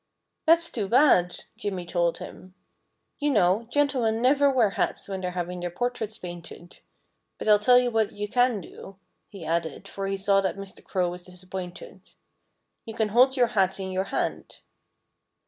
"That's 0.47 0.71
too 0.71 0.87
bad!" 0.87 1.43
Jimmy 1.57 1.85
told 1.85 2.17
him. 2.17 2.55
"You 3.19 3.29
know, 3.29 3.67
gentlemen 3.71 4.19
never 4.19 4.49
wear 4.51 4.71
hats 4.71 5.07
when 5.07 5.21
they're 5.21 5.29
having 5.37 5.59
their 5.59 5.69
portraits 5.69 6.17
painted. 6.17 6.79
But 7.37 7.47
I'll 7.47 7.59
tell 7.59 7.77
you 7.77 7.91
what 7.91 8.11
you 8.11 8.27
can 8.27 8.61
do," 8.61 8.97
he 9.29 9.45
added, 9.45 9.87
for 9.87 10.07
he 10.07 10.17
saw 10.17 10.41
that 10.41 10.57
Mr. 10.57 10.83
Crow 10.83 11.11
was 11.11 11.21
disappointed. 11.25 12.01
"You 12.83 12.95
can 12.95 13.09
hold 13.09 13.37
your 13.37 13.49
hat 13.53 13.79
in 13.79 13.91
your 13.91 14.05
hand." 14.05 14.61